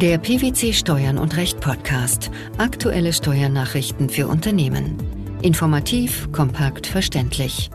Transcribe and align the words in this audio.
Der 0.00 0.16
PwC 0.16 0.72
Steuern 0.72 1.18
und 1.18 1.36
Recht 1.36 1.60
Podcast. 1.60 2.30
Aktuelle 2.56 3.12
Steuernachrichten 3.12 4.08
für 4.08 4.28
Unternehmen. 4.28 4.96
Informativ, 5.42 6.32
kompakt, 6.32 6.86
verständlich. 6.86 7.68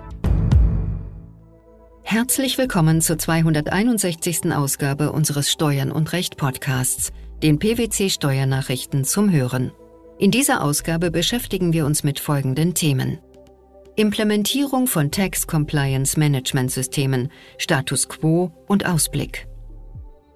Herzlich 2.01 2.57
willkommen 2.57 3.01
zur 3.01 3.19
261. 3.19 4.51
Ausgabe 4.55 5.11
unseres 5.11 5.51
Steuern 5.51 5.91
und 5.91 6.13
Recht 6.13 6.35
Podcasts, 6.35 7.14
den 7.43 7.59
PwC 7.59 8.09
Steuernachrichten 8.09 9.04
zum 9.04 9.32
Hören. 9.32 9.71
In 10.18 10.32
dieser 10.32 10.64
Ausgabe 10.64 11.12
beschäftigen 11.12 11.73
wir 11.73 11.86
uns 11.86 12.04
mit 12.04 12.20
folgenden 12.20 12.73
Themen. 12.73 13.20
Implementierung 13.98 14.88
von 14.88 15.12
Tax 15.12 15.46
Compliance 15.46 16.20
Management 16.20 16.71
Systemen, 16.71 17.32
Status 17.60 18.10
quo 18.10 18.52
und 18.66 18.84
Ausblick. 18.88 19.48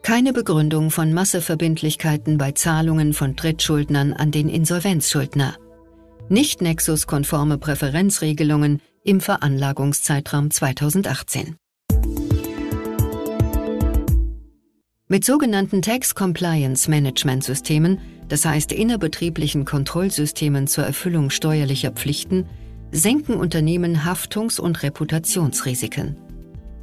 Keine 0.02 0.34
Begründung 0.34 0.91
von 0.91 1.13
Masseverbindlichkeiten 1.13 2.37
bei 2.37 2.54
Zahlungen 2.54 3.14
von 3.14 3.36
Drittschuldnern 3.36 4.14
an 4.14 4.32
den 4.32 4.50
Insolvenzschuldner. 4.50 5.55
Nicht 6.29 6.61
Nexus-konforme 6.61 7.57
Präferenzregelungen 7.57 8.82
im 9.04 9.21
Veranlagungszeitraum 9.21 10.51
2018. 10.51 11.57
Mit 15.07 15.25
sogenannten 15.25 15.82
Tax 15.82 16.13
Compliance 16.16 16.89
Management 16.89 17.43
Systemen, 17.43 18.00
das 18.27 18.46
heißt 18.46 18.71
innerbetrieblichen 18.71 19.66
Kontrollsystemen 19.66 20.68
zur 20.68 20.86
Erfüllung 20.86 21.29
steuerlicher 21.29 21.91
Pflichten, 21.91 22.46
senken 22.91 23.36
Unternehmen 23.36 24.05
Haftungs- 24.05 24.60
und 24.60 24.83
Reputationsrisiken. 24.83 26.29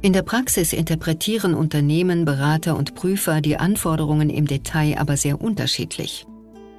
In 0.01 0.13
der 0.13 0.21
Praxis 0.21 0.73
interpretieren 0.73 1.55
Unternehmen, 1.55 2.23
Berater 2.23 2.77
und 2.77 2.93
Prüfer 2.93 3.41
die 3.41 3.57
Anforderungen 3.57 4.29
im 4.29 4.45
Detail 4.45 4.97
aber 4.99 5.17
sehr 5.17 5.41
unterschiedlich. 5.41 6.25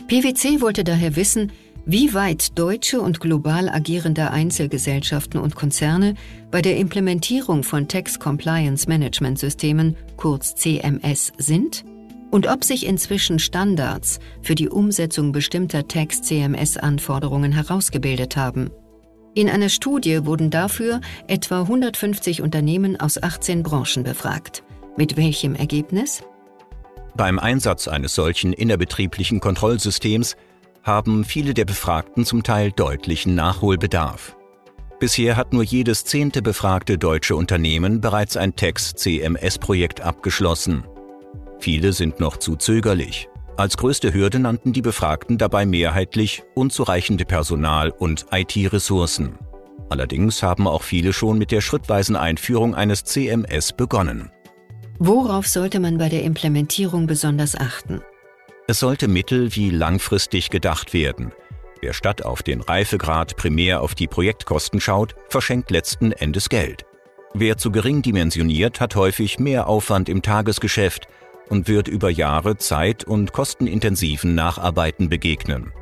PwC 0.06 0.60
wollte 0.60 0.84
daher 0.84 1.16
wissen, 1.16 1.50
wie 1.84 2.14
weit 2.14 2.58
deutsche 2.58 3.00
und 3.00 3.18
global 3.18 3.68
agierende 3.68 4.30
Einzelgesellschaften 4.30 5.40
und 5.40 5.56
Konzerne 5.56 6.14
bei 6.50 6.62
der 6.62 6.76
Implementierung 6.76 7.64
von 7.64 7.88
Tax 7.88 8.20
Compliance 8.20 8.88
Management 8.88 9.38
Systemen, 9.38 9.96
kurz 10.16 10.54
CMS, 10.54 11.32
sind 11.38 11.84
und 12.30 12.46
ob 12.46 12.62
sich 12.62 12.86
inzwischen 12.86 13.38
Standards 13.38 14.20
für 14.42 14.54
die 14.54 14.68
Umsetzung 14.68 15.32
bestimmter 15.32 15.88
Tax 15.88 16.22
CMS 16.22 16.76
Anforderungen 16.76 17.52
herausgebildet 17.52 18.36
haben. 18.36 18.70
In 19.38 19.48
einer 19.48 19.68
Studie 19.68 20.26
wurden 20.26 20.50
dafür 20.50 21.00
etwa 21.28 21.60
150 21.60 22.42
Unternehmen 22.42 22.98
aus 22.98 23.22
18 23.22 23.62
Branchen 23.62 24.02
befragt. 24.02 24.64
Mit 24.96 25.16
welchem 25.16 25.54
Ergebnis? 25.54 26.24
Beim 27.14 27.38
Einsatz 27.38 27.86
eines 27.86 28.16
solchen 28.16 28.52
innerbetrieblichen 28.52 29.38
Kontrollsystems 29.38 30.34
haben 30.82 31.24
viele 31.24 31.54
der 31.54 31.66
Befragten 31.66 32.24
zum 32.24 32.42
Teil 32.42 32.72
deutlichen 32.72 33.36
Nachholbedarf. 33.36 34.36
Bisher 34.98 35.36
hat 35.36 35.52
nur 35.52 35.62
jedes 35.62 36.04
zehnte 36.04 36.42
befragte 36.42 36.98
deutsche 36.98 37.36
Unternehmen 37.36 38.00
bereits 38.00 38.36
ein 38.36 38.56
Text-CMS-Projekt 38.56 40.00
abgeschlossen. 40.00 40.82
Viele 41.60 41.92
sind 41.92 42.18
noch 42.18 42.38
zu 42.38 42.56
zögerlich. 42.56 43.28
Als 43.58 43.76
größte 43.76 44.14
Hürde 44.14 44.38
nannten 44.38 44.72
die 44.72 44.82
Befragten 44.82 45.36
dabei 45.36 45.66
mehrheitlich 45.66 46.44
unzureichende 46.54 47.24
Personal- 47.24 47.90
und 47.90 48.26
IT-Ressourcen. 48.30 49.36
Allerdings 49.88 50.44
haben 50.44 50.68
auch 50.68 50.84
viele 50.84 51.12
schon 51.12 51.38
mit 51.38 51.50
der 51.50 51.60
schrittweisen 51.60 52.14
Einführung 52.14 52.76
eines 52.76 53.02
CMS 53.02 53.72
begonnen. 53.72 54.30
Worauf 55.00 55.48
sollte 55.48 55.80
man 55.80 55.98
bei 55.98 56.08
der 56.08 56.22
Implementierung 56.22 57.08
besonders 57.08 57.56
achten? 57.56 58.00
Es 58.68 58.78
sollte 58.78 59.08
mittel- 59.08 59.56
wie 59.56 59.70
langfristig 59.70 60.50
gedacht 60.50 60.94
werden. 60.94 61.32
Wer 61.80 61.94
statt 61.94 62.24
auf 62.24 62.44
den 62.44 62.60
Reifegrad 62.60 63.34
primär 63.34 63.82
auf 63.82 63.96
die 63.96 64.06
Projektkosten 64.06 64.80
schaut, 64.80 65.16
verschenkt 65.30 65.72
letzten 65.72 66.12
Endes 66.12 66.48
Geld. 66.48 66.84
Wer 67.34 67.56
zu 67.56 67.72
gering 67.72 68.02
dimensioniert, 68.02 68.80
hat 68.80 68.94
häufig 68.94 69.40
mehr 69.40 69.66
Aufwand 69.66 70.08
im 70.08 70.22
Tagesgeschäft 70.22 71.08
und 71.48 71.68
wird 71.68 71.88
über 71.88 72.10
Jahre 72.10 72.56
zeit- 72.56 73.04
und 73.04 73.32
kostenintensiven 73.32 74.34
Nacharbeiten 74.34 75.08
begegnen. 75.08 75.72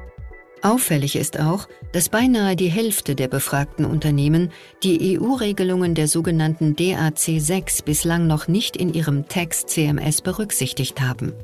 Auffällig 0.62 1.16
ist 1.16 1.38
auch, 1.38 1.68
dass 1.92 2.08
beinahe 2.08 2.56
die 2.56 2.70
Hälfte 2.70 3.14
der 3.14 3.28
befragten 3.28 3.84
Unternehmen 3.84 4.50
die 4.82 5.18
EU-Regelungen 5.18 5.94
der 5.94 6.08
sogenannten 6.08 6.74
DAC 6.74 7.38
6 7.38 7.82
bislang 7.82 8.26
noch 8.26 8.48
nicht 8.48 8.76
in 8.76 8.92
ihrem 8.92 9.28
Tax 9.28 9.66
CMS 9.66 10.22
berücksichtigt 10.22 11.00
haben. 11.00 11.34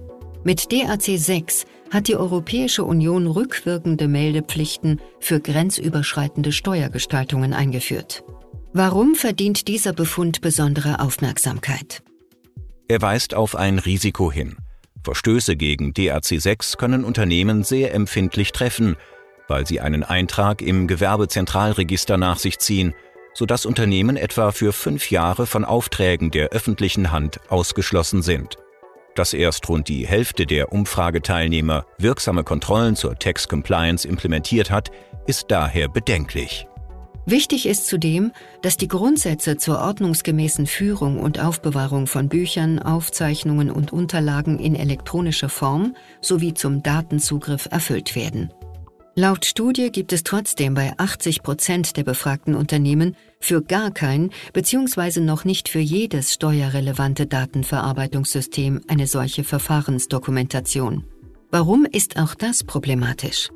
Mit 0.44 0.72
DAC 0.72 1.18
6 1.18 1.66
hat 1.90 2.08
die 2.08 2.16
Europäische 2.16 2.84
Union 2.84 3.26
rückwirkende 3.26 4.08
Meldepflichten 4.08 5.00
für 5.20 5.38
grenzüberschreitende 5.38 6.50
Steuergestaltungen 6.50 7.52
eingeführt. 7.52 8.24
Warum 8.72 9.14
verdient 9.14 9.68
dieser 9.68 9.92
Befund 9.92 10.40
besondere 10.40 10.98
Aufmerksamkeit? 10.98 12.02
Er 12.92 13.00
weist 13.00 13.32
auf 13.32 13.56
ein 13.56 13.78
Risiko 13.78 14.30
hin. 14.30 14.58
Verstöße 15.02 15.56
gegen 15.56 15.94
DAC 15.94 16.26
6 16.26 16.76
können 16.76 17.04
Unternehmen 17.04 17.64
sehr 17.64 17.94
empfindlich 17.94 18.52
treffen, 18.52 18.96
weil 19.48 19.66
sie 19.66 19.80
einen 19.80 20.04
Eintrag 20.04 20.60
im 20.60 20.86
Gewerbezentralregister 20.88 22.18
nach 22.18 22.38
sich 22.38 22.58
ziehen, 22.58 22.92
sodass 23.32 23.64
Unternehmen 23.64 24.18
etwa 24.18 24.52
für 24.52 24.74
fünf 24.74 25.10
Jahre 25.10 25.46
von 25.46 25.64
Aufträgen 25.64 26.30
der 26.30 26.50
öffentlichen 26.50 27.12
Hand 27.12 27.40
ausgeschlossen 27.48 28.20
sind. 28.20 28.58
Dass 29.14 29.32
erst 29.32 29.70
rund 29.70 29.88
die 29.88 30.06
Hälfte 30.06 30.44
der 30.44 30.70
Umfrageteilnehmer 30.70 31.86
wirksame 31.96 32.44
Kontrollen 32.44 32.94
zur 32.94 33.18
Tax 33.18 33.48
Compliance 33.48 34.06
implementiert 34.06 34.70
hat, 34.70 34.90
ist 35.26 35.46
daher 35.48 35.88
bedenklich. 35.88 36.66
Wichtig 37.24 37.66
ist 37.66 37.86
zudem, 37.86 38.32
dass 38.62 38.76
die 38.76 38.88
Grundsätze 38.88 39.56
zur 39.56 39.78
ordnungsgemäßen 39.78 40.66
Führung 40.66 41.20
und 41.20 41.38
Aufbewahrung 41.38 42.08
von 42.08 42.28
Büchern, 42.28 42.80
Aufzeichnungen 42.80 43.70
und 43.70 43.92
Unterlagen 43.92 44.58
in 44.58 44.74
elektronischer 44.74 45.48
Form 45.48 45.94
sowie 46.20 46.52
zum 46.54 46.82
Datenzugriff 46.82 47.68
erfüllt 47.70 48.16
werden. 48.16 48.50
Laut 49.14 49.44
Studie 49.44 49.92
gibt 49.92 50.12
es 50.12 50.24
trotzdem 50.24 50.74
bei 50.74 50.94
80 50.96 51.42
Prozent 51.42 51.96
der 51.98 52.02
befragten 52.02 52.54
Unternehmen 52.54 53.14
für 53.40 53.62
gar 53.62 53.90
kein 53.90 54.30
bzw. 54.54 55.20
noch 55.20 55.44
nicht 55.44 55.68
für 55.68 55.80
jedes 55.80 56.32
steuerrelevante 56.32 57.26
Datenverarbeitungssystem 57.26 58.80
eine 58.88 59.06
solche 59.06 59.44
Verfahrensdokumentation. 59.44 61.04
Warum 61.50 61.84
ist 61.84 62.18
auch 62.18 62.34
das 62.34 62.64
problematisch? 62.64 63.50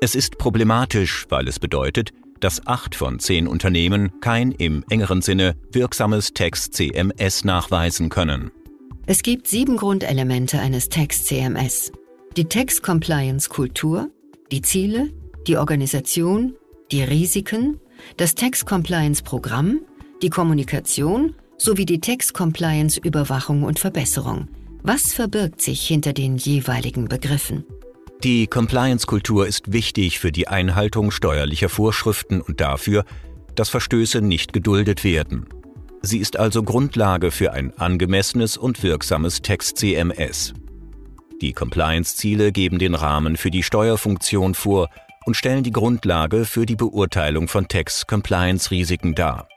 Es 0.00 0.14
ist 0.14 0.38
problematisch, 0.38 1.26
weil 1.28 1.46
es 1.46 1.58
bedeutet, 1.58 2.12
dass 2.40 2.66
acht 2.66 2.94
von 2.94 3.18
zehn 3.18 3.46
Unternehmen 3.46 4.20
kein 4.20 4.52
im 4.52 4.84
engeren 4.90 5.22
Sinne 5.22 5.54
wirksames 5.72 6.32
Text-CMS 6.32 7.44
nachweisen 7.44 8.08
können. 8.08 8.50
Es 9.06 9.22
gibt 9.22 9.46
sieben 9.46 9.76
Grundelemente 9.76 10.58
eines 10.58 10.88
Text-CMS. 10.88 11.92
Die 12.36 12.46
Text-Compliance-Kultur, 12.46 14.10
die 14.50 14.62
Ziele, 14.62 15.10
die 15.46 15.56
Organisation, 15.56 16.54
die 16.90 17.02
Risiken, 17.02 17.80
das 18.16 18.34
Text-Compliance-Programm, 18.34 19.80
die 20.22 20.30
Kommunikation 20.30 21.34
sowie 21.58 21.86
die 21.86 22.00
Text-Compliance-Überwachung 22.00 23.62
und 23.62 23.78
Verbesserung. 23.78 24.48
Was 24.82 25.12
verbirgt 25.12 25.62
sich 25.62 25.86
hinter 25.86 26.12
den 26.12 26.36
jeweiligen 26.36 27.08
Begriffen? 27.08 27.64
Die 28.22 28.46
Compliance-Kultur 28.46 29.46
ist 29.46 29.72
wichtig 29.72 30.18
für 30.18 30.32
die 30.32 30.48
Einhaltung 30.48 31.10
steuerlicher 31.10 31.68
Vorschriften 31.68 32.40
und 32.40 32.60
dafür, 32.60 33.04
dass 33.54 33.68
Verstöße 33.68 34.20
nicht 34.20 34.52
geduldet 34.52 35.04
werden. 35.04 35.46
Sie 36.02 36.18
ist 36.18 36.38
also 36.38 36.62
Grundlage 36.62 37.30
für 37.30 37.52
ein 37.52 37.76
angemessenes 37.78 38.56
und 38.56 38.82
wirksames 38.82 39.42
Text-CMS. 39.42 40.54
Die 41.42 41.52
Compliance-Ziele 41.52 42.52
geben 42.52 42.78
den 42.78 42.94
Rahmen 42.94 43.36
für 43.36 43.50
die 43.50 43.62
Steuerfunktion 43.62 44.54
vor 44.54 44.88
und 45.26 45.36
stellen 45.36 45.62
die 45.62 45.72
Grundlage 45.72 46.46
für 46.46 46.64
die 46.64 46.76
Beurteilung 46.76 47.48
von 47.48 47.68
Tax-Compliance-Risiken 47.68 49.14
dar. 49.14 49.48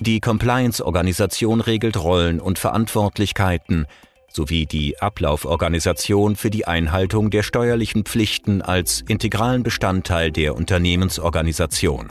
Die 0.00 0.20
Compliance-Organisation 0.20 1.60
regelt 1.60 1.96
Rollen 1.96 2.40
und 2.40 2.58
Verantwortlichkeiten, 2.58 3.86
sowie 4.32 4.66
die 4.66 5.00
Ablauforganisation 5.00 6.36
für 6.36 6.50
die 6.50 6.66
Einhaltung 6.66 7.30
der 7.30 7.42
steuerlichen 7.42 8.04
Pflichten 8.04 8.62
als 8.62 9.02
integralen 9.06 9.62
Bestandteil 9.62 10.30
der 10.30 10.54
Unternehmensorganisation. 10.54 12.08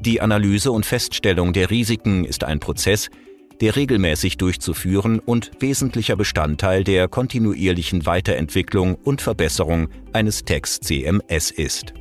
Die 0.00 0.20
Analyse 0.20 0.72
und 0.72 0.86
Feststellung 0.86 1.52
der 1.52 1.70
Risiken 1.70 2.24
ist 2.24 2.44
ein 2.44 2.58
Prozess, 2.58 3.10
der 3.60 3.76
regelmäßig 3.76 4.38
durchzuführen 4.38 5.18
und 5.18 5.50
wesentlicher 5.60 6.16
Bestandteil 6.16 6.84
der 6.84 7.08
kontinuierlichen 7.08 8.06
Weiterentwicklung 8.06 8.94
und 8.94 9.20
Verbesserung 9.20 9.88
eines 10.12 10.44
Text-CMS 10.44 11.50
ist. 11.50 11.92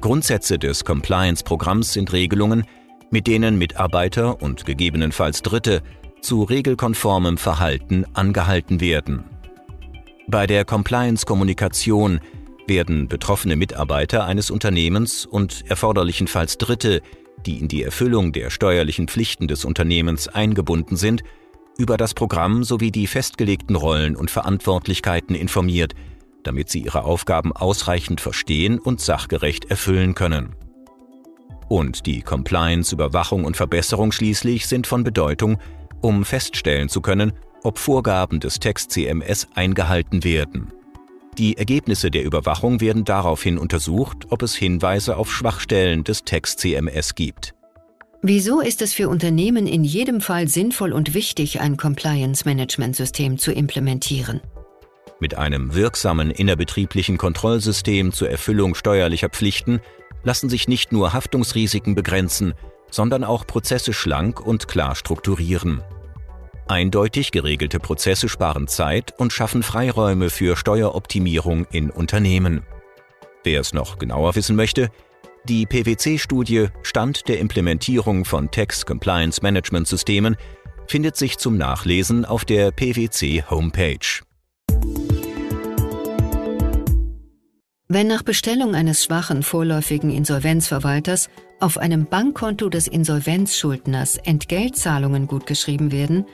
Grundsätze 0.00 0.58
des 0.58 0.84
Compliance-Programms 0.84 1.94
sind 1.94 2.12
Regelungen, 2.12 2.64
mit 3.10 3.26
denen 3.26 3.58
Mitarbeiter 3.58 4.40
und 4.40 4.64
gegebenenfalls 4.64 5.42
Dritte 5.42 5.82
zu 6.20 6.42
regelkonformem 6.42 7.38
Verhalten 7.38 8.04
angehalten 8.14 8.80
werden. 8.80 9.24
Bei 10.26 10.46
der 10.46 10.64
Compliance-Kommunikation 10.64 12.20
werden 12.66 13.08
betroffene 13.08 13.56
Mitarbeiter 13.56 14.24
eines 14.24 14.50
Unternehmens 14.50 15.26
und 15.26 15.64
erforderlichenfalls 15.68 16.56
Dritte, 16.58 17.02
die 17.46 17.58
in 17.58 17.68
die 17.68 17.82
Erfüllung 17.82 18.32
der 18.32 18.50
steuerlichen 18.50 19.08
Pflichten 19.08 19.48
des 19.48 19.64
Unternehmens 19.64 20.28
eingebunden 20.28 20.96
sind, 20.96 21.22
über 21.78 21.96
das 21.96 22.14
Programm 22.14 22.62
sowie 22.62 22.92
die 22.92 23.06
festgelegten 23.06 23.74
Rollen 23.74 24.14
und 24.14 24.30
Verantwortlichkeiten 24.30 25.34
informiert, 25.34 25.94
damit 26.44 26.68
sie 26.68 26.80
ihre 26.80 27.04
Aufgaben 27.04 27.52
ausreichend 27.52 28.20
verstehen 28.20 28.78
und 28.78 29.00
sachgerecht 29.00 29.70
erfüllen 29.70 30.14
können. 30.14 30.54
Und 31.68 32.06
die 32.06 32.22
Compliance, 32.22 32.94
Überwachung 32.94 33.44
und 33.44 33.56
Verbesserung 33.56 34.12
schließlich 34.12 34.66
sind 34.66 34.86
von 34.86 35.04
Bedeutung, 35.04 35.58
um 36.00 36.24
feststellen 36.24 36.88
zu 36.88 37.00
können, 37.00 37.32
ob 37.62 37.78
Vorgaben 37.78 38.40
des 38.40 38.58
Text-CMS 38.58 39.48
eingehalten 39.54 40.24
werden. 40.24 40.72
Die 41.38 41.56
Ergebnisse 41.56 42.10
der 42.10 42.24
Überwachung 42.24 42.80
werden 42.80 43.04
daraufhin 43.04 43.56
untersucht, 43.58 44.26
ob 44.30 44.42
es 44.42 44.54
Hinweise 44.54 45.16
auf 45.16 45.32
Schwachstellen 45.32 46.04
des 46.04 46.24
Text-CMS 46.24 47.14
gibt. 47.14 47.54
Wieso 48.22 48.60
ist 48.60 48.82
es 48.82 48.92
für 48.92 49.08
Unternehmen 49.08 49.66
in 49.66 49.82
jedem 49.82 50.20
Fall 50.20 50.48
sinnvoll 50.48 50.92
und 50.92 51.14
wichtig, 51.14 51.60
ein 51.60 51.78
Compliance-Management-System 51.78 53.38
zu 53.38 53.52
implementieren? 53.52 54.42
Mit 55.20 55.38
einem 55.38 55.74
wirksamen 55.74 56.30
innerbetrieblichen 56.30 57.16
Kontrollsystem 57.16 58.12
zur 58.12 58.28
Erfüllung 58.28 58.74
steuerlicher 58.74 59.30
Pflichten 59.30 59.80
lassen 60.22 60.50
sich 60.50 60.68
nicht 60.68 60.92
nur 60.92 61.12
Haftungsrisiken 61.12 61.94
begrenzen, 61.94 62.54
sondern 62.90 63.24
auch 63.24 63.46
Prozesse 63.46 63.92
schlank 63.92 64.40
und 64.40 64.68
klar 64.68 64.94
strukturieren. 64.94 65.82
Eindeutig 66.68 67.32
geregelte 67.32 67.80
Prozesse 67.80 68.28
sparen 68.28 68.68
Zeit 68.68 69.12
und 69.18 69.32
schaffen 69.32 69.62
Freiräume 69.62 70.30
für 70.30 70.56
Steueroptimierung 70.56 71.66
in 71.72 71.90
Unternehmen. 71.90 72.62
Wer 73.42 73.60
es 73.60 73.72
noch 73.72 73.98
genauer 73.98 74.36
wissen 74.36 74.54
möchte, 74.54 74.90
die 75.48 75.66
PwC-Studie 75.66 76.68
Stand 76.82 77.26
der 77.28 77.40
Implementierung 77.40 78.24
von 78.24 78.50
Tax 78.50 78.84
Compliance 78.86 79.40
Management 79.42 79.88
Systemen 79.88 80.36
findet 80.86 81.16
sich 81.16 81.38
zum 81.38 81.56
Nachlesen 81.56 82.24
auf 82.24 82.44
der 82.44 82.70
PwC 82.72 83.44
Wenn 87.92 88.06
nach 88.06 88.22
Bestellung 88.22 88.76
eines 88.76 89.02
schwachen 89.02 89.42
vorläufigen 89.42 90.12
Insolvenzverwalters 90.12 91.28
auf 91.58 91.76
einem 91.76 92.04
Bankkonto 92.04 92.68
des 92.68 92.86
Insolvenzschuldners 92.86 94.16
Entgeltzahlungen 94.16 95.26
gutgeschrieben 95.26 95.90
werden, 95.90 96.24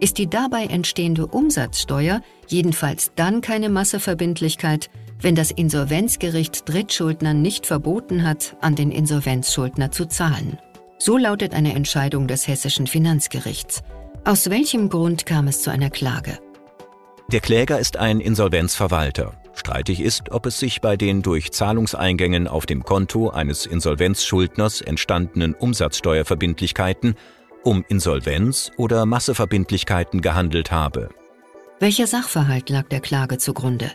ist 0.00 0.18
die 0.18 0.28
dabei 0.28 0.64
entstehende 0.64 1.28
Umsatzsteuer 1.28 2.20
jedenfalls 2.48 3.12
dann 3.14 3.42
keine 3.42 3.68
Masseverbindlichkeit, 3.68 4.90
wenn 5.20 5.36
das 5.36 5.52
Insolvenzgericht 5.52 6.68
Drittschuldnern 6.68 7.40
nicht 7.40 7.68
verboten 7.68 8.24
hat, 8.24 8.56
an 8.60 8.74
den 8.74 8.90
Insolvenzschuldner 8.90 9.92
zu 9.92 10.06
zahlen. 10.06 10.58
So 10.98 11.16
lautet 11.16 11.54
eine 11.54 11.76
Entscheidung 11.76 12.26
des 12.26 12.48
hessischen 12.48 12.88
Finanzgerichts. 12.88 13.84
Aus 14.24 14.50
welchem 14.50 14.88
Grund 14.88 15.26
kam 15.26 15.46
es 15.46 15.62
zu 15.62 15.70
einer 15.70 15.90
Klage? 15.90 16.40
Der 17.30 17.38
Kläger 17.38 17.78
ist 17.78 17.98
ein 17.98 18.18
Insolvenzverwalter. 18.18 19.43
Streitig 19.54 20.00
ist, 20.00 20.32
ob 20.32 20.46
es 20.46 20.58
sich 20.58 20.80
bei 20.80 20.96
den 20.96 21.22
durch 21.22 21.52
Zahlungseingängen 21.52 22.48
auf 22.48 22.66
dem 22.66 22.82
Konto 22.82 23.30
eines 23.30 23.66
Insolvenzschuldners 23.66 24.80
entstandenen 24.80 25.54
Umsatzsteuerverbindlichkeiten 25.54 27.14
um 27.64 27.84
Insolvenz 27.88 28.70
oder 28.76 29.06
Masseverbindlichkeiten 29.06 30.20
gehandelt 30.20 30.70
habe. 30.70 31.08
Welcher 31.80 32.06
Sachverhalt 32.06 32.70
lag 32.70 32.88
der 32.88 33.00
Klage 33.00 33.38
zugrunde? 33.38 33.90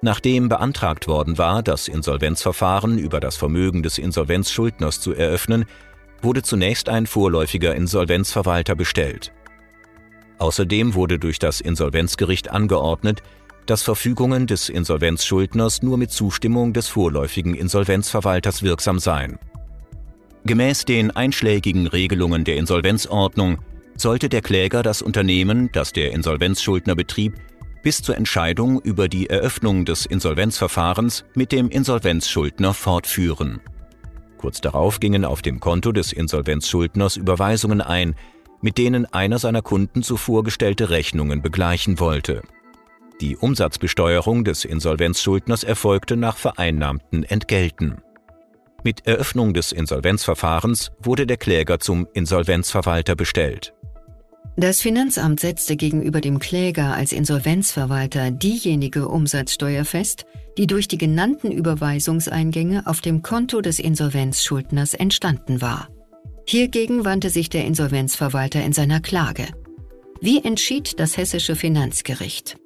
Nachdem 0.00 0.48
beantragt 0.48 1.08
worden 1.08 1.38
war, 1.38 1.62
das 1.62 1.88
Insolvenzverfahren 1.88 2.98
über 2.98 3.18
das 3.18 3.36
Vermögen 3.36 3.82
des 3.82 3.98
Insolvenzschuldners 3.98 5.00
zu 5.00 5.12
eröffnen, 5.12 5.64
wurde 6.22 6.42
zunächst 6.42 6.88
ein 6.88 7.06
vorläufiger 7.06 7.74
Insolvenzverwalter 7.74 8.76
bestellt. 8.76 9.32
Außerdem 10.38 10.94
wurde 10.94 11.18
durch 11.18 11.40
das 11.40 11.60
Insolvenzgericht 11.60 12.50
angeordnet, 12.50 13.22
dass 13.68 13.82
Verfügungen 13.82 14.46
des 14.46 14.70
Insolvenzschuldners 14.70 15.82
nur 15.82 15.98
mit 15.98 16.10
Zustimmung 16.10 16.72
des 16.72 16.88
vorläufigen 16.88 17.54
Insolvenzverwalters 17.54 18.62
wirksam 18.62 18.98
seien. 18.98 19.38
Gemäß 20.44 20.86
den 20.86 21.10
einschlägigen 21.10 21.86
Regelungen 21.86 22.44
der 22.44 22.56
Insolvenzordnung 22.56 23.58
sollte 23.94 24.30
der 24.30 24.40
Kläger 24.40 24.82
das 24.82 25.02
Unternehmen, 25.02 25.68
das 25.72 25.92
der 25.92 26.12
Insolvenzschuldner 26.12 26.94
betrieb, 26.94 27.34
bis 27.82 28.00
zur 28.00 28.16
Entscheidung 28.16 28.80
über 28.80 29.06
die 29.06 29.28
Eröffnung 29.28 29.84
des 29.84 30.06
Insolvenzverfahrens 30.06 31.26
mit 31.34 31.52
dem 31.52 31.68
Insolvenzschuldner 31.68 32.72
fortführen. 32.72 33.60
Kurz 34.38 34.62
darauf 34.62 34.98
gingen 34.98 35.26
auf 35.26 35.42
dem 35.42 35.60
Konto 35.60 35.92
des 35.92 36.14
Insolvenzschuldners 36.14 37.16
Überweisungen 37.16 37.82
ein, 37.82 38.14
mit 38.62 38.78
denen 38.78 39.04
einer 39.04 39.38
seiner 39.38 39.60
Kunden 39.60 40.02
zuvor 40.02 40.42
gestellte 40.42 40.88
Rechnungen 40.88 41.42
begleichen 41.42 42.00
wollte. 42.00 42.42
Die 43.20 43.36
Umsatzbesteuerung 43.36 44.44
des 44.44 44.64
Insolvenzschuldners 44.64 45.64
erfolgte 45.64 46.16
nach 46.16 46.36
vereinnahmten 46.36 47.24
Entgelten. 47.24 47.98
Mit 48.84 49.06
Eröffnung 49.06 49.54
des 49.54 49.72
Insolvenzverfahrens 49.72 50.92
wurde 51.02 51.26
der 51.26 51.36
Kläger 51.36 51.80
zum 51.80 52.06
Insolvenzverwalter 52.12 53.16
bestellt. 53.16 53.74
Das 54.56 54.80
Finanzamt 54.80 55.40
setzte 55.40 55.76
gegenüber 55.76 56.20
dem 56.20 56.38
Kläger 56.38 56.94
als 56.94 57.12
Insolvenzverwalter 57.12 58.30
diejenige 58.30 59.08
Umsatzsteuer 59.08 59.84
fest, 59.84 60.26
die 60.56 60.66
durch 60.66 60.88
die 60.88 60.98
genannten 60.98 61.52
Überweisungseingänge 61.52 62.86
auf 62.86 63.00
dem 63.00 63.22
Konto 63.22 63.60
des 63.60 63.78
Insolvenzschuldners 63.78 64.94
entstanden 64.94 65.60
war. 65.60 65.88
Hiergegen 66.46 67.04
wandte 67.04 67.30
sich 67.30 67.50
der 67.50 67.64
Insolvenzverwalter 67.66 68.62
in 68.64 68.72
seiner 68.72 69.00
Klage. 69.00 69.46
Wie 70.20 70.42
entschied 70.42 70.98
das 70.98 71.16
hessische 71.16 71.54
Finanzgericht? 71.54 72.56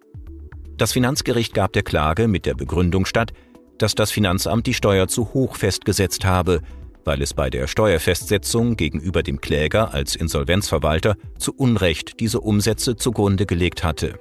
Das 0.82 0.94
Finanzgericht 0.94 1.54
gab 1.54 1.72
der 1.74 1.84
Klage 1.84 2.26
mit 2.26 2.44
der 2.44 2.54
Begründung 2.54 3.06
statt, 3.06 3.32
dass 3.78 3.94
das 3.94 4.10
Finanzamt 4.10 4.66
die 4.66 4.74
Steuer 4.74 5.06
zu 5.06 5.32
hoch 5.32 5.54
festgesetzt 5.54 6.24
habe, 6.24 6.60
weil 7.04 7.22
es 7.22 7.34
bei 7.34 7.50
der 7.50 7.68
Steuerfestsetzung 7.68 8.74
gegenüber 8.74 9.22
dem 9.22 9.40
Kläger 9.40 9.94
als 9.94 10.16
Insolvenzverwalter 10.16 11.14
zu 11.38 11.54
Unrecht 11.54 12.18
diese 12.18 12.40
Umsätze 12.40 12.96
zugrunde 12.96 13.46
gelegt 13.46 13.84
hatte. 13.84 14.18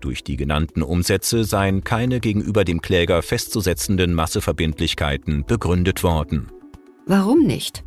Durch 0.00 0.24
die 0.24 0.36
genannten 0.36 0.82
Umsätze 0.82 1.44
seien 1.44 1.84
keine 1.84 2.18
gegenüber 2.18 2.64
dem 2.64 2.80
Kläger 2.80 3.22
festzusetzenden 3.22 4.12
Masseverbindlichkeiten 4.12 5.44
begründet 5.46 6.02
worden. 6.02 6.48
Warum 7.06 7.44
nicht? 7.44 7.84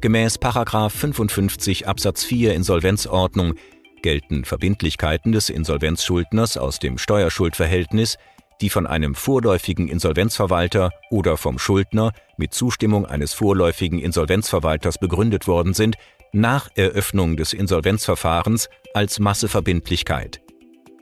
Gemäß 0.00 0.38
55 0.38 1.88
Absatz 1.88 2.22
4 2.22 2.54
Insolvenzordnung 2.54 3.54
gelten 4.02 4.44
Verbindlichkeiten 4.44 5.32
des 5.32 5.48
Insolvenzschuldners 5.48 6.56
aus 6.56 6.78
dem 6.78 6.98
Steuerschuldverhältnis 6.98 8.18
die 8.62 8.70
von 8.70 8.86
einem 8.86 9.14
vorläufigen 9.14 9.88
Insolvenzverwalter 9.88 10.90
oder 11.10 11.36
vom 11.36 11.58
Schuldner 11.58 12.12
mit 12.36 12.54
Zustimmung 12.54 13.04
eines 13.04 13.34
vorläufigen 13.34 13.98
Insolvenzverwalters 13.98 14.98
begründet 14.98 15.46
worden 15.48 15.74
sind, 15.74 15.96
nach 16.32 16.70
Eröffnung 16.76 17.36
des 17.36 17.52
Insolvenzverfahrens 17.52 18.70
als 18.94 19.18
Masseverbindlichkeit. 19.18 20.40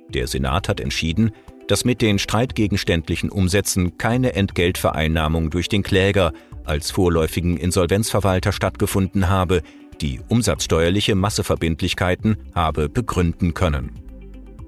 Der 0.09 0.27
Senat 0.27 0.69
hat 0.69 0.81
entschieden, 0.81 1.33
dass 1.69 1.85
mit 1.85 2.03
den 2.03 2.19
streitgegenständlichen 2.19 3.31
Umsätzen 3.31 3.97
keine 3.97 4.33
Entgeltvereinnahmung 4.33 5.51
durch 5.51 5.69
den 5.69 5.85
Kläger 5.85 6.33
als 6.65 6.91
vorläufigen 6.91 7.59
Insolvenzverwalter 7.59 8.51
stattgefunden 8.51 9.29
habe, 9.29 9.63
die 10.01 10.21
umsatzsteuerliche 10.29 11.15
Masseverbindlichkeiten 11.15 12.37
habe 12.55 12.89
begründen 12.89 13.55
können. 13.55 13.93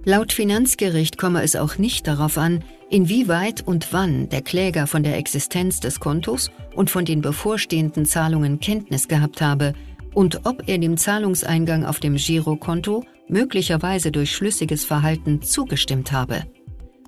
Laut 0.05 0.33
Finanzgericht 0.33 1.17
komme 1.17 1.43
es 1.43 1.55
auch 1.55 1.79
nicht 1.79 2.09
darauf 2.09 2.37
an, 2.37 2.65
inwieweit 2.91 3.67
und 3.67 3.93
wann 3.93 4.29
der 4.29 4.43
Kläger 4.43 4.87
von 4.87 5.05
der 5.05 5.17
Existenz 5.17 5.79
des 5.79 6.01
Kontos 6.01 6.51
und 6.75 6.91
von 6.91 7.05
den 7.05 7.21
bevorstehenden 7.21 8.05
Zahlungen 8.05 8.59
Kenntnis 8.59 9.07
gehabt 9.07 9.41
habe 9.41 9.75
und 10.13 10.45
ob 10.45 10.69
er 10.69 10.79
dem 10.79 10.97
Zahlungseingang 10.97 11.85
auf 11.85 12.01
dem 12.01 12.17
Girokonto 12.17 13.05
möglicherweise 13.29 14.11
durch 14.11 14.33
schlüssiges 14.33 14.85
Verhalten 14.85 15.41
zugestimmt 15.41 16.13
habe. 16.13 16.43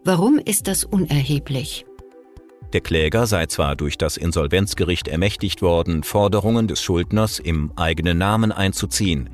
Warum 0.04 0.38
ist 0.38 0.68
das 0.68 0.84
unerheblich? 0.84 1.84
Der 2.74 2.80
Kläger 2.80 3.28
sei 3.28 3.46
zwar 3.46 3.76
durch 3.76 3.96
das 3.98 4.16
Insolvenzgericht 4.16 5.06
ermächtigt 5.06 5.62
worden, 5.62 6.02
Forderungen 6.02 6.66
des 6.66 6.82
Schuldners 6.82 7.38
im 7.38 7.70
eigenen 7.76 8.18
Namen 8.18 8.50
einzuziehen, 8.50 9.30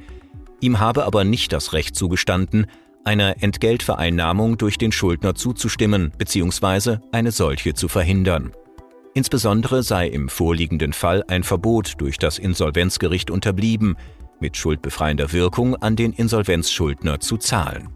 ihm 0.61 0.79
habe 0.79 1.07
aber 1.07 1.25
nicht 1.25 1.55
das 1.55 1.73
Recht 1.73 1.97
zugestanden, 1.97 2.67
einer 3.03 3.43
Entgeltvereinnahmung 3.43 4.59
durch 4.59 4.77
den 4.77 4.93
Schuldner 4.93 5.35
zuzustimmen 5.35 6.13
bzw. 6.19 6.99
eine 7.13 7.33
solche 7.33 7.73
zu 7.73 7.89
verhindern. 7.89 8.53
Insbesondere 9.15 9.83
sei 9.83 10.07
im 10.09 10.29
vorliegenden 10.29 10.93
Fall 10.93 11.25
ein 11.27 11.43
Verbot 11.43 11.95
durch 11.97 12.19
das 12.19 12.39
Insolvenzgericht 12.39 13.31
unterblieben, 13.31 13.97
mit 14.39 14.59
schuldbefreiender 14.59 15.33
Wirkung 15.33 15.77
an 15.77 15.97
den 15.97 16.13
Insolvenzschuldner 16.13 17.21
zu 17.21 17.39
zahlen. 17.39 17.89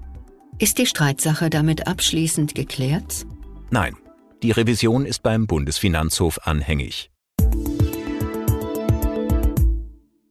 Ist 0.59 0.79
die 0.79 0.87
Streitsache 0.87 1.51
damit 1.51 1.87
abschließend 1.87 2.55
geklärt? 2.55 3.27
Nein, 3.71 3.95
die 4.45 4.51
Revision 4.51 5.07
ist 5.07 5.23
beim 5.23 5.47
Bundesfinanzhof 5.47 6.39
anhängig. 6.45 7.11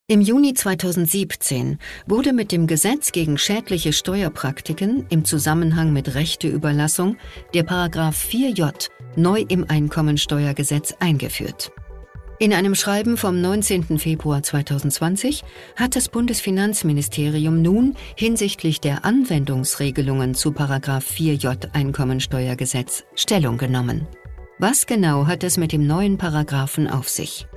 Im 0.06 0.22
Juni 0.22 0.54
2017 0.54 1.80
wurde 2.06 2.32
mit 2.32 2.52
dem 2.52 2.68
Gesetz 2.68 3.12
gegen 3.12 3.40
schädliche 3.40 3.92
Steuerpraktiken 3.92 5.08
im 5.10 5.26
Zusammenhang 5.26 5.94
mit 5.94 6.14
Rechteüberlassung 6.14 7.18
der 7.56 7.64
Paragraph 7.64 8.24
4j 8.24 8.90
neu 9.16 9.46
im 9.50 9.66
Einkommensteuergesetz 9.68 10.94
eingeführt. 11.00 11.72
In 12.40 12.52
einem 12.52 12.74
Schreiben 12.74 13.16
vom 13.16 13.40
19. 13.40 14.00
Februar 14.00 14.42
2020 14.42 15.44
hat 15.76 15.96
das 15.96 16.10
Bundesfinanzministerium 16.10 17.62
nun 17.62 17.96
hinsichtlich 18.18 18.82
der 18.82 19.06
Anwendungsregelungen 19.06 20.34
zu 20.34 20.52
Paragraph 20.52 21.06
4j 21.10 21.74
Einkommensteuergesetz 21.74 23.04
Stellung 23.16 23.58
genommen. 23.58 24.08
Was 24.58 24.88
genau 24.88 25.28
hat 25.28 25.44
es 25.44 25.58
mit 25.58 25.72
dem 25.72 25.86
neuen 25.86 26.18
Paragraphen 26.18 26.90
auf 26.90 27.08
sich? 27.08 27.48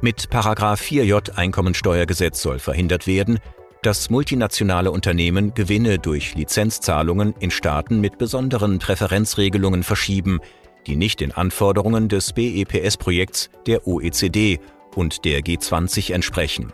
Mit 0.00 0.30
Paragraph 0.30 0.80
4j 0.80 1.36
Einkommensteuergesetz 1.36 2.42
soll 2.42 2.60
verhindert 2.60 3.08
werden, 3.08 3.40
dass 3.82 4.10
multinationale 4.10 4.92
Unternehmen 4.92 5.54
Gewinne 5.54 5.98
durch 5.98 6.36
Lizenzzahlungen 6.36 7.34
in 7.40 7.50
Staaten 7.50 8.00
mit 8.00 8.18
besonderen 8.18 8.78
Präferenzregelungen 8.78 9.82
verschieben, 9.82 10.38
die 10.86 10.96
nicht 10.96 11.20
den 11.20 11.32
Anforderungen 11.32 12.08
des 12.08 12.32
BEPS-Projekts 12.32 13.50
der 13.66 13.86
OECD 13.86 14.60
und 14.94 15.24
der 15.24 15.40
G20 15.40 16.12
entsprechen. 16.12 16.72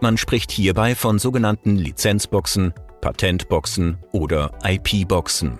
Man 0.00 0.16
spricht 0.16 0.50
hierbei 0.50 0.94
von 0.94 1.18
sogenannten 1.18 1.76
Lizenzboxen, 1.76 2.74
Patentboxen 3.00 3.98
oder 4.12 4.52
IP-Boxen. 4.62 5.58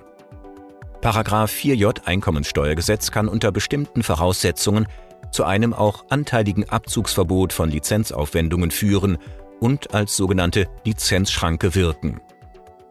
Paragraph 1.00 1.52
4j 1.52 2.06
Einkommensteuergesetz 2.06 3.10
kann 3.10 3.28
unter 3.28 3.52
bestimmten 3.52 4.02
Voraussetzungen 4.02 4.86
zu 5.30 5.44
einem 5.44 5.74
auch 5.74 6.04
anteiligen 6.08 6.68
Abzugsverbot 6.68 7.52
von 7.52 7.70
Lizenzaufwendungen 7.70 8.70
führen 8.70 9.18
und 9.60 9.94
als 9.94 10.16
sogenannte 10.16 10.68
Lizenzschranke 10.84 11.74
wirken. 11.74 12.20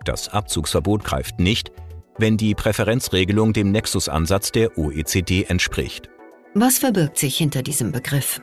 Das 0.05 0.29
Abzugsverbot 0.29 1.03
greift 1.03 1.39
nicht, 1.39 1.71
wenn 2.17 2.37
die 2.37 2.55
Präferenzregelung 2.55 3.53
dem 3.53 3.71
Nexus-Ansatz 3.71 4.51
der 4.51 4.77
OECD 4.77 5.43
entspricht. 5.43 6.09
Was 6.53 6.77
verbirgt 6.77 7.17
sich 7.17 7.37
hinter 7.37 7.63
diesem 7.63 7.91
Begriff? 7.91 8.41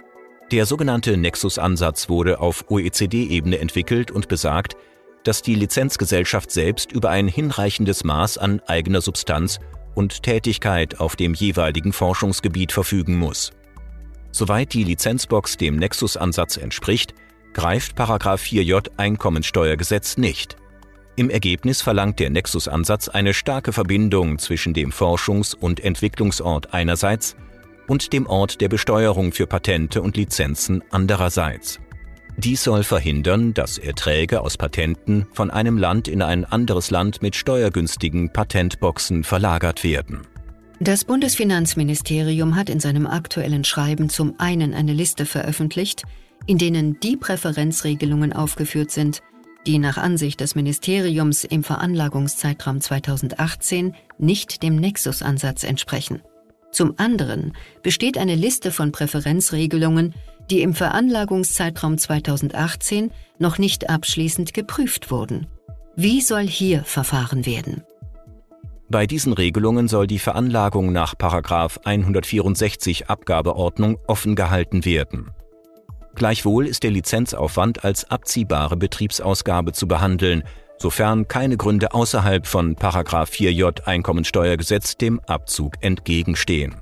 Der 0.51 0.67
sogenannte 0.67 1.17
Nexus-Ansatz 1.17 2.09
wurde 2.09 2.41
auf 2.41 2.71
OECD-Ebene 2.71 3.59
entwickelt 3.59 4.11
und 4.11 4.27
besagt, 4.27 4.77
dass 5.23 5.43
die 5.43 5.55
Lizenzgesellschaft 5.55 6.51
selbst 6.51 6.91
über 6.91 7.11
ein 7.11 7.29
hinreichendes 7.29 8.05
Maß 8.05 8.39
an 8.39 8.61
eigener 8.67 9.01
Substanz 9.01 9.61
und 9.95 10.23
Tätigkeit 10.23 10.99
auf 10.99 11.15
dem 11.15 11.35
jeweiligen 11.35 11.93
Forschungsgebiet 11.93 12.73
verfügen 12.73 13.17
muss. 13.17 13.53
Soweit 14.33 14.73
die 14.73 14.85
Lizenzbox 14.85 15.57
dem 15.57 15.77
Nexus-Ansatz 15.77 16.57
entspricht, 16.57 17.15
greift 17.53 17.99
4j 17.99 18.91
Einkommensteuergesetz 18.97 20.17
nicht. 20.17 20.57
Im 21.17 21.31
Ergebnis 21.31 21.83
verlangt 21.83 22.19
der 22.19 22.31
Nexus-Ansatz 22.31 23.09
eine 23.09 23.35
starke 23.35 23.73
Verbindung 23.73 24.39
zwischen 24.39 24.75
dem 24.75 24.91
Forschungs- 24.91 25.55
und 25.55 25.81
Entwicklungsort 25.81 26.73
einerseits 26.73 27.37
und 27.89 28.13
dem 28.13 28.27
Ort 28.27 28.61
der 28.61 28.69
Besteuerung 28.69 29.33
für 29.33 29.47
Patente 29.47 30.01
und 30.01 30.17
Lizenzen 30.17 30.83
andererseits. 30.91 31.81
Dies 32.37 32.63
soll 32.63 32.85
verhindern, 32.85 33.53
dass 33.53 33.77
Erträge 33.77 34.41
aus 34.41 34.57
Patenten 34.57 35.27
von 35.33 35.51
einem 35.51 35.77
Land 35.77 36.09
in 36.09 36.23
ein 36.23 36.45
anderes 36.45 36.91
Land 36.91 37.21
mit 37.21 37.37
steuergünstigen 37.37 38.33
Patentboxen 38.33 39.25
verlagert 39.25 39.85
werden. 39.85 40.23
Das 40.79 41.05
Bundesfinanzministerium 41.05 42.57
hat 42.57 42.71
in 42.71 42.81
seinem 42.81 43.07
aktuellen 43.07 43.65
Schreiben 43.65 44.09
zum 44.09 44.37
einen 44.39 44.73
eine 44.73 44.95
Liste 44.95 45.27
veröffentlicht, 45.27 46.05
in 46.47 46.57
denen 46.57 46.99
die 47.01 47.19
Präferenzregelungen 47.19 48.33
aufgeführt 48.33 48.91
sind, 48.91 49.21
die 49.67 49.79
nach 49.79 49.99
Ansicht 49.99 50.41
des 50.41 50.55
Ministeriums 50.55 51.45
im 51.45 51.63
Veranlagungszeitraum 51.63 52.81
2018 52.81 53.95
nicht 54.19 54.63
dem 54.63 54.77
Nexus-Ansatz 54.77 55.65
entsprechen. 55.65 56.23
Zum 56.73 56.95
anderen 56.99 57.53
besteht 57.83 58.17
eine 58.17 58.35
Liste 58.35 58.71
von 58.71 58.93
Präferenzregelungen, 58.93 60.15
die 60.51 60.63
im 60.63 60.75
Veranlagungszeitraum 60.75 61.99
2018 61.99 63.11
noch 63.39 63.59
nicht 63.59 63.91
abschließend 63.91 64.55
geprüft 64.55 65.11
wurden. 65.11 65.47
Wie 65.97 66.21
soll 66.21 66.47
hier 66.47 66.85
verfahren 66.85 67.47
werden? 67.47 67.83
Bei 68.89 69.07
diesen 69.07 69.33
Regelungen 69.33 69.87
soll 69.87 70.09
die 70.09 70.19
Veranlagung 70.19 70.93
nach 70.93 71.15
164 71.15 73.09
Abgabeordnung 73.09 73.99
offen 74.09 74.35
gehalten 74.35 74.85
werden. 74.85 75.31
Gleichwohl 76.21 76.67
ist 76.67 76.83
der 76.83 76.91
Lizenzaufwand 76.91 77.83
als 77.83 78.11
abziehbare 78.11 78.77
Betriebsausgabe 78.77 79.73
zu 79.73 79.89
behandeln, 79.89 80.43
sofern 80.77 81.29
keine 81.29 81.57
Gründe 81.57 81.95
außerhalb 81.95 82.47
von 82.47 82.77
4j 82.77 83.85
Einkommensteuergesetz 83.85 84.99
dem 84.99 85.21
Abzug 85.21 85.77
entgegenstehen. 85.81 86.75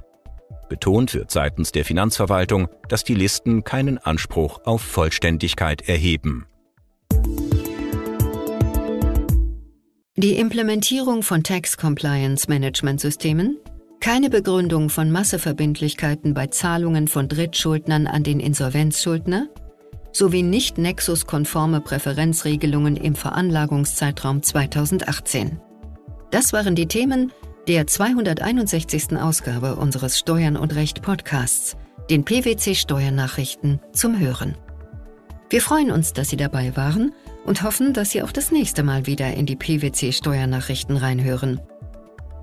Betont 0.68 1.14
wird 1.14 1.30
seitens 1.30 1.70
der 1.70 1.84
Finanzverwaltung, 1.84 2.66
dass 2.88 3.04
die 3.04 3.14
Listen 3.14 3.62
keinen 3.62 3.98
Anspruch 3.98 4.62
auf 4.64 4.82
Vollständigkeit 4.82 5.88
erheben. 5.88 6.44
Die 10.16 10.36
Implementierung 10.36 11.22
von 11.22 11.44
Tax 11.44 11.76
Compliance 11.76 12.48
Management 12.48 13.00
Systemen, 13.00 13.56
keine 14.00 14.30
Begründung 14.30 14.90
von 14.90 15.10
Masseverbindlichkeiten 15.10 16.34
bei 16.34 16.46
Zahlungen 16.46 17.08
von 17.08 17.28
Drittschuldnern 17.28 18.06
an 18.06 18.22
den 18.22 18.40
Insolvenzschuldner 18.40 19.48
sowie 20.12 20.42
nicht 20.42 20.78
Nexus-konforme 20.78 21.80
Präferenzregelungen 21.80 22.96
im 22.96 23.14
Veranlagungszeitraum 23.14 24.42
2018. 24.42 25.60
Das 26.30 26.52
waren 26.52 26.74
die 26.74 26.86
Themen 26.86 27.32
der 27.68 27.86
261. 27.86 29.16
Ausgabe 29.16 29.76
unseres 29.76 30.18
Steuern 30.18 30.56
und 30.56 30.74
Recht 30.74 31.02
Podcasts, 31.02 31.76
den 32.10 32.24
PwC 32.24 32.74
Steuernachrichten 32.74 33.80
zum 33.92 34.18
Hören. 34.18 34.56
Wir 35.50 35.62
freuen 35.62 35.90
uns, 35.90 36.12
dass 36.12 36.28
Sie 36.28 36.36
dabei 36.36 36.76
waren 36.76 37.12
und 37.44 37.62
hoffen, 37.62 37.92
dass 37.92 38.10
Sie 38.10 38.22
auch 38.22 38.32
das 38.32 38.50
nächste 38.50 38.82
Mal 38.82 39.06
wieder 39.06 39.32
in 39.34 39.46
die 39.46 39.56
PwC 39.56 40.12
Steuernachrichten 40.12 40.96
reinhören. 40.96 41.60